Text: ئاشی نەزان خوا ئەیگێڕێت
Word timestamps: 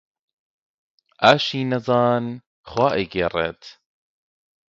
ئاشی 1.21 1.61
نەزان 1.71 2.25
خوا 2.69 2.87
ئەیگێڕێت 2.95 3.61